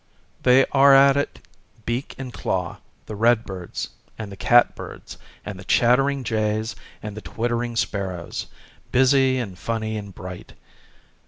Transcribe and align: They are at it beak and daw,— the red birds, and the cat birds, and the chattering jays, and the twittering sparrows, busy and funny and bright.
They 0.41 0.65
are 0.71 0.95
at 0.95 1.15
it 1.15 1.47
beak 1.85 2.15
and 2.17 2.31
daw,— 2.33 2.77
the 3.05 3.13
red 3.15 3.45
birds, 3.45 3.89
and 4.17 4.31
the 4.31 4.35
cat 4.35 4.73
birds, 4.75 5.19
and 5.45 5.59
the 5.59 5.63
chattering 5.63 6.23
jays, 6.23 6.75
and 7.03 7.15
the 7.15 7.21
twittering 7.21 7.75
sparrows, 7.75 8.47
busy 8.91 9.37
and 9.37 9.55
funny 9.59 9.97
and 9.97 10.11
bright. 10.11 10.53